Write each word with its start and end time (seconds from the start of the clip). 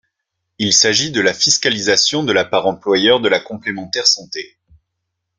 Il 0.57 0.73
s’agit 0.73 1.11
de 1.11 1.21
la 1.21 1.31
fiscalisation 1.31 2.23
de 2.23 2.31
la 2.33 2.43
part 2.43 2.65
employeur 2.65 3.19
de 3.21 3.29
la 3.29 3.39
complémentaire 3.39 4.07
santé. 4.07 4.57